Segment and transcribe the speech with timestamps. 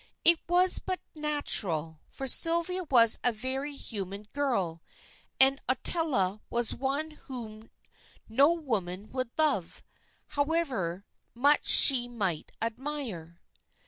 [0.25, 4.81] It was but natural, for Sylvia was a very human girl,
[5.39, 7.69] and Ottila one whom
[8.27, 9.83] no woman would love,
[10.29, 13.39] however much she might admire.